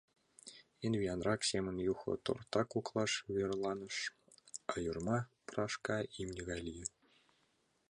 Эн 0.85 0.93
виянрак 0.99 1.41
семын 1.49 1.75
Юхо 1.91 2.13
торта 2.25 2.61
коклаш 2.73 3.13
верланыш, 3.35 3.97
а 4.71 4.75
Йорма 4.85 5.17
прашка 5.49 5.97
имне 6.21 6.41
гай 6.49 6.59
лие. 6.67 6.87